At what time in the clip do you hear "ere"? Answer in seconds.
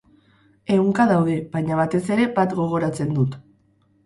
2.17-2.27